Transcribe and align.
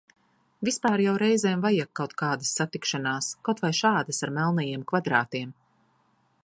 Vispār 0.69 1.01
jau 1.03 1.11
reizēm 1.23 1.61
vajag 1.65 1.91
kaut 1.99 2.15
kādas 2.21 2.55
satikšanās, 2.61 3.29
kaut 3.49 3.63
vai 3.67 3.73
šādas 3.83 4.25
ar 4.29 4.35
melnajiem 4.39 4.89
kvadrātiem. 4.93 5.55